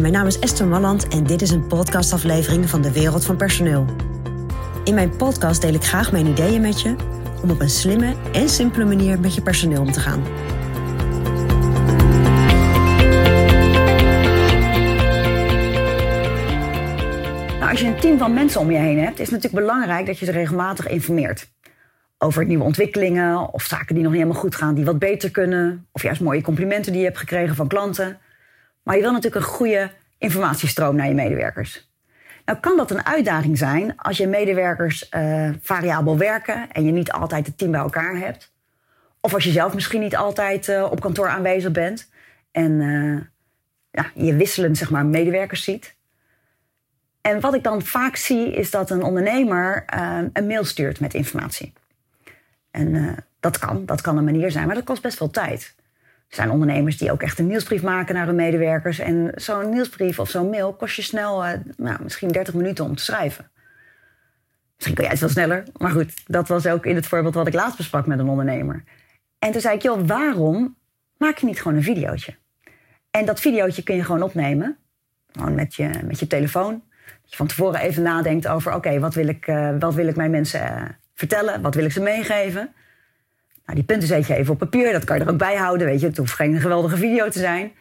Mijn 0.00 0.12
naam 0.12 0.26
is 0.26 0.38
Esther 0.38 0.66
Malland 0.66 1.08
en 1.08 1.24
dit 1.24 1.42
is 1.42 1.50
een 1.50 1.66
podcastaflevering 1.66 2.70
van 2.70 2.82
de 2.82 2.92
Wereld 2.92 3.24
van 3.24 3.36
Personeel. 3.36 3.86
In 4.84 4.94
mijn 4.94 5.16
podcast 5.16 5.60
deel 5.62 5.74
ik 5.74 5.84
graag 5.84 6.12
mijn 6.12 6.26
ideeën 6.26 6.60
met 6.60 6.80
je 6.80 6.94
om 7.42 7.50
op 7.50 7.60
een 7.60 7.70
slimme 7.70 8.14
en 8.32 8.48
simpele 8.48 8.84
manier 8.84 9.20
met 9.20 9.34
je 9.34 9.42
personeel 9.42 9.80
om 9.80 9.92
te 9.92 10.00
gaan. 10.00 10.22
Nou, 17.58 17.70
als 17.70 17.80
je 17.80 17.86
een 17.86 18.00
team 18.00 18.18
van 18.18 18.34
mensen 18.34 18.60
om 18.60 18.70
je 18.70 18.78
heen 18.78 18.98
hebt, 18.98 19.18
is 19.18 19.30
het 19.30 19.42
natuurlijk 19.42 19.66
belangrijk 19.66 20.06
dat 20.06 20.18
je 20.18 20.24
ze 20.24 20.32
regelmatig 20.32 20.88
informeert. 20.88 21.50
Over 22.18 22.46
nieuwe 22.46 22.64
ontwikkelingen 22.64 23.52
of 23.52 23.62
zaken 23.62 23.94
die 23.94 24.02
nog 24.02 24.12
niet 24.12 24.20
helemaal 24.20 24.42
goed 24.42 24.56
gaan, 24.56 24.74
die 24.74 24.84
wat 24.84 24.98
beter 24.98 25.30
kunnen. 25.30 25.86
Of 25.92 26.02
juist 26.02 26.20
mooie 26.20 26.42
complimenten 26.42 26.92
die 26.92 27.00
je 27.00 27.06
hebt 27.06 27.18
gekregen 27.18 27.56
van 27.56 27.68
klanten. 27.68 28.18
Maar 28.82 28.96
je 28.96 29.02
wil 29.02 29.12
natuurlijk 29.12 29.44
een 29.44 29.52
goede 29.52 29.90
informatiestroom 30.18 30.96
naar 30.96 31.08
je 31.08 31.14
medewerkers. 31.14 31.90
Nou 32.44 32.58
kan 32.58 32.76
dat 32.76 32.90
een 32.90 33.06
uitdaging 33.06 33.58
zijn 33.58 33.96
als 33.96 34.16
je 34.16 34.26
medewerkers 34.26 35.08
uh, 35.10 35.50
variabel 35.60 36.18
werken 36.18 36.70
en 36.72 36.84
je 36.84 36.92
niet 36.92 37.12
altijd 37.12 37.46
het 37.46 37.58
team 37.58 37.70
bij 37.70 37.80
elkaar 37.80 38.16
hebt. 38.16 38.52
Of 39.20 39.34
als 39.34 39.44
je 39.44 39.50
zelf 39.50 39.74
misschien 39.74 40.00
niet 40.00 40.16
altijd 40.16 40.68
uh, 40.68 40.88
op 40.90 41.00
kantoor 41.00 41.28
aanwezig 41.28 41.72
bent 41.72 42.10
en 42.50 42.70
uh, 42.80 43.20
ja, 43.90 44.10
je 44.14 44.36
wisselend 44.36 44.78
zeg 44.78 44.90
maar, 44.90 45.06
medewerkers 45.06 45.64
ziet. 45.64 45.94
En 47.20 47.40
wat 47.40 47.54
ik 47.54 47.62
dan 47.62 47.82
vaak 47.82 48.16
zie 48.16 48.52
is 48.52 48.70
dat 48.70 48.90
een 48.90 49.02
ondernemer 49.02 49.84
een 50.32 50.46
mail 50.46 50.64
stuurt 50.64 51.00
met 51.00 51.14
informatie. 51.14 51.72
En 52.70 53.16
dat 53.40 53.58
kan, 53.58 53.86
dat 53.86 54.00
kan 54.00 54.16
een 54.16 54.24
manier 54.24 54.50
zijn, 54.50 54.66
maar 54.66 54.74
dat 54.74 54.84
kost 54.84 55.02
best 55.02 55.16
veel 55.16 55.30
tijd. 55.30 55.74
Er 56.32 56.38
zijn 56.38 56.50
ondernemers 56.50 56.96
die 56.96 57.12
ook 57.12 57.22
echt 57.22 57.38
een 57.38 57.46
nieuwsbrief 57.46 57.82
maken 57.82 58.14
naar 58.14 58.26
hun 58.26 58.34
medewerkers. 58.34 58.98
En 58.98 59.32
zo'n 59.34 59.70
nieuwsbrief 59.70 60.18
of 60.18 60.30
zo'n 60.30 60.50
mail 60.50 60.72
kost 60.72 60.96
je 60.96 61.02
snel, 61.02 61.46
uh, 61.46 61.52
nou, 61.76 62.02
misschien 62.02 62.28
30 62.28 62.54
minuten 62.54 62.84
om 62.84 62.96
te 62.96 63.02
schrijven. 63.02 63.50
Misschien 64.74 64.94
kun 64.94 65.04
jij 65.04 65.12
het 65.12 65.20
wel 65.20 65.28
sneller. 65.28 65.64
Maar 65.76 65.90
goed, 65.90 66.22
dat 66.26 66.48
was 66.48 66.66
ook 66.66 66.86
in 66.86 66.94
het 66.94 67.06
voorbeeld 67.06 67.34
wat 67.34 67.46
ik 67.46 67.54
laatst 67.54 67.76
besprak 67.76 68.06
met 68.06 68.18
een 68.18 68.28
ondernemer. 68.28 68.84
En 69.38 69.52
toen 69.52 69.60
zei 69.60 69.74
ik, 69.74 69.82
joh, 69.82 70.06
waarom 70.06 70.76
maak 71.16 71.38
je 71.38 71.46
niet 71.46 71.62
gewoon 71.62 71.76
een 71.76 71.82
videootje? 71.82 72.34
En 73.10 73.24
dat 73.24 73.40
videootje 73.40 73.82
kun 73.82 73.96
je 73.96 74.04
gewoon 74.04 74.22
opnemen. 74.22 74.76
Gewoon 75.32 75.54
met 75.54 75.74
je, 75.74 75.90
met 76.04 76.18
je 76.18 76.26
telefoon. 76.26 76.82
Dat 77.22 77.30
je 77.30 77.36
van 77.36 77.46
tevoren 77.46 77.80
even 77.80 78.02
nadenkt 78.02 78.46
over, 78.46 78.74
oké, 78.74 78.98
wat, 78.98 79.14
wil 79.14 79.28
ik, 79.28 79.46
uh, 79.46 79.70
wat 79.78 79.94
wil 79.94 80.06
ik 80.06 80.16
mijn 80.16 80.30
mensen 80.30 80.60
uh, 80.60 80.82
vertellen? 81.14 81.62
Wat 81.62 81.74
wil 81.74 81.84
ik 81.84 81.92
ze 81.92 82.00
meegeven? 82.00 82.74
Nou, 83.64 83.78
die 83.78 83.84
punten 83.84 84.08
zet 84.08 84.26
je 84.26 84.34
even 84.34 84.52
op 84.52 84.58
papier, 84.58 84.92
dat 84.92 85.04
kan 85.04 85.16
je 85.18 85.24
er 85.24 85.30
ook 85.30 85.38
bij 85.38 85.56
houden. 85.56 85.86
Weet 85.86 86.00
je, 86.00 86.06
het 86.06 86.16
hoeft 86.16 86.32
geen 86.32 86.60
geweldige 86.60 86.96
video 86.96 87.28
te 87.28 87.38
zijn. 87.38 87.72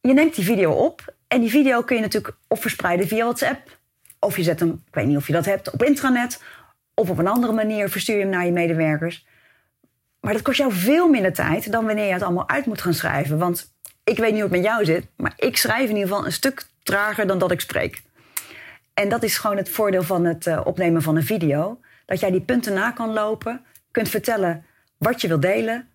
Je 0.00 0.12
neemt 0.12 0.34
die 0.34 0.44
video 0.44 0.72
op 0.72 1.14
en 1.28 1.40
die 1.40 1.50
video 1.50 1.82
kun 1.82 1.96
je 1.96 2.02
natuurlijk 2.02 2.36
of 2.48 2.60
verspreiden 2.60 3.08
via 3.08 3.24
WhatsApp. 3.24 3.78
Of 4.18 4.36
je 4.36 4.42
zet 4.42 4.60
hem, 4.60 4.82
ik 4.86 4.94
weet 4.94 5.06
niet 5.06 5.16
of 5.16 5.26
je 5.26 5.32
dat 5.32 5.44
hebt, 5.44 5.70
op 5.70 5.82
intranet. 5.82 6.42
Of 6.94 7.10
op 7.10 7.18
een 7.18 7.26
andere 7.26 7.52
manier 7.52 7.88
verstuur 7.88 8.16
je 8.16 8.20
hem 8.20 8.30
naar 8.30 8.44
je 8.46 8.52
medewerkers. 8.52 9.26
Maar 10.20 10.32
dat 10.32 10.42
kost 10.42 10.58
jou 10.58 10.72
veel 10.72 11.08
minder 11.08 11.32
tijd 11.32 11.72
dan 11.72 11.86
wanneer 11.86 12.06
je 12.06 12.12
het 12.12 12.22
allemaal 12.22 12.48
uit 12.48 12.66
moet 12.66 12.80
gaan 12.80 12.94
schrijven. 12.94 13.38
Want 13.38 13.74
ik 14.04 14.18
weet 14.18 14.32
niet 14.32 14.40
hoe 14.40 14.50
het 14.50 14.60
met 14.60 14.64
jou 14.64 14.84
zit, 14.84 15.06
maar 15.16 15.32
ik 15.36 15.56
schrijf 15.56 15.88
in 15.88 15.96
ieder 15.96 16.08
geval 16.08 16.24
een 16.24 16.32
stuk 16.32 16.66
trager 16.82 17.26
dan 17.26 17.38
dat 17.38 17.50
ik 17.50 17.60
spreek. 17.60 18.02
En 18.94 19.08
dat 19.08 19.22
is 19.22 19.38
gewoon 19.38 19.56
het 19.56 19.68
voordeel 19.68 20.02
van 20.02 20.24
het 20.24 20.46
uh, 20.46 20.60
opnemen 20.64 21.02
van 21.02 21.16
een 21.16 21.24
video. 21.24 21.80
Dat 22.06 22.20
jij 22.20 22.30
die 22.30 22.40
punten 22.40 22.74
na 22.74 22.90
kan 22.90 23.12
lopen, 23.12 23.64
kunt 23.90 24.08
vertellen 24.08 24.64
wat 25.04 25.20
je 25.20 25.28
wilt 25.28 25.42
delen. 25.42 25.88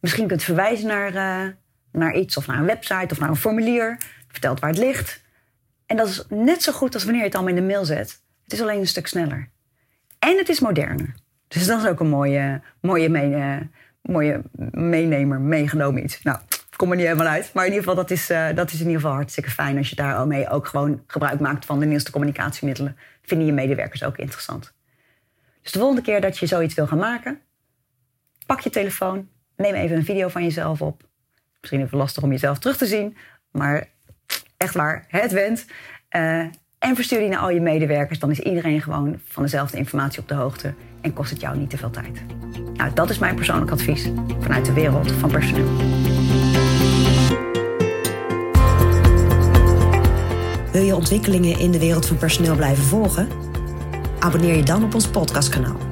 Misschien 0.00 0.26
kunt 0.26 0.42
verwijzen 0.42 0.86
naar, 0.86 1.14
uh, 1.14 1.52
naar 1.92 2.14
iets 2.14 2.36
of 2.36 2.46
naar 2.46 2.58
een 2.58 2.66
website 2.66 3.08
of 3.10 3.18
naar 3.18 3.28
een 3.28 3.36
formulier. 3.36 3.98
Vertelt 4.28 4.60
waar 4.60 4.70
het 4.70 4.78
ligt. 4.78 5.22
En 5.86 5.96
dat 5.96 6.08
is 6.08 6.24
net 6.28 6.62
zo 6.62 6.72
goed 6.72 6.94
als 6.94 7.02
wanneer 7.04 7.20
je 7.20 7.26
het 7.26 7.36
allemaal 7.36 7.54
in 7.54 7.60
de 7.60 7.72
mail 7.72 7.84
zet. 7.84 8.22
Het 8.42 8.52
is 8.52 8.60
alleen 8.60 8.78
een 8.78 8.86
stuk 8.86 9.06
sneller. 9.06 9.48
En 10.18 10.36
het 10.38 10.48
is 10.48 10.60
moderner. 10.60 11.14
Dus 11.48 11.66
dat 11.66 11.82
is 11.82 11.88
ook 11.88 12.00
een 12.00 12.08
mooie, 12.08 12.60
mooie, 12.80 13.08
mee, 13.08 13.30
uh, 13.30 13.56
mooie 14.02 14.42
meenemer, 14.70 15.40
meegenomen 15.40 16.02
iets. 16.02 16.22
Nou, 16.22 16.38
kom 16.76 16.90
er 16.90 16.96
niet 16.96 17.06
helemaal 17.06 17.26
uit. 17.32 17.50
Maar 17.54 17.66
in 17.66 17.72
ieder 17.72 17.88
geval, 17.88 18.02
dat 18.02 18.10
is, 18.10 18.30
uh, 18.30 18.46
dat 18.54 18.72
is 18.72 18.80
in 18.80 18.86
ieder 18.86 19.00
geval 19.00 19.14
hartstikke 19.14 19.50
fijn 19.50 19.76
als 19.76 19.90
je 19.90 19.96
daarmee 19.96 20.48
ook 20.48 20.66
gewoon 20.66 21.02
gebruik 21.06 21.40
maakt 21.40 21.64
van 21.64 21.80
de 21.80 21.86
nieuwste 21.86 22.10
communicatiemiddelen. 22.10 22.96
Vinden 23.22 23.46
je 23.46 23.52
medewerkers 23.52 24.04
ook 24.04 24.16
interessant. 24.16 24.72
Dus 25.62 25.72
de 25.72 25.78
volgende 25.78 26.02
keer 26.02 26.20
dat 26.20 26.38
je 26.38 26.46
zoiets 26.46 26.74
wil 26.74 26.86
gaan 26.86 26.98
maken, 26.98 27.40
pak 28.46 28.60
je 28.60 28.70
telefoon, 28.70 29.28
neem 29.56 29.74
even 29.74 29.96
een 29.96 30.04
video 30.04 30.28
van 30.28 30.42
jezelf 30.42 30.82
op. 30.82 31.02
Misschien 31.60 31.82
even 31.82 31.98
lastig 31.98 32.22
om 32.22 32.30
jezelf 32.30 32.58
terug 32.58 32.76
te 32.76 32.86
zien, 32.86 33.16
maar 33.50 33.88
echt 34.56 34.74
waar, 34.74 35.04
het 35.08 35.32
went. 35.32 35.66
Uh, 36.16 36.46
en 36.78 36.94
verstuur 36.94 37.18
die 37.18 37.28
naar 37.28 37.38
al 37.38 37.50
je 37.50 37.60
medewerkers. 37.60 38.18
Dan 38.18 38.30
is 38.30 38.40
iedereen 38.40 38.82
gewoon 38.82 39.20
van 39.24 39.42
dezelfde 39.42 39.76
informatie 39.76 40.20
op 40.20 40.28
de 40.28 40.34
hoogte 40.34 40.74
en 41.00 41.12
kost 41.12 41.30
het 41.30 41.40
jou 41.40 41.58
niet 41.58 41.70
te 41.70 41.76
veel 41.76 41.90
tijd. 41.90 42.22
Nou, 42.74 42.92
dat 42.94 43.10
is 43.10 43.18
mijn 43.18 43.34
persoonlijk 43.34 43.70
advies 43.70 44.08
vanuit 44.40 44.64
de 44.64 44.72
wereld 44.72 45.12
van 45.12 45.30
personeel. 45.30 45.76
Wil 50.72 50.82
je 50.82 50.94
ontwikkelingen 50.94 51.58
in 51.58 51.70
de 51.70 51.78
wereld 51.78 52.06
van 52.06 52.16
personeel 52.16 52.56
blijven 52.56 52.84
volgen? 52.84 53.28
Abonneer 54.18 54.56
je 54.56 54.62
dan 54.62 54.84
op 54.84 54.94
ons 54.94 55.08
podcastkanaal. 55.08 55.91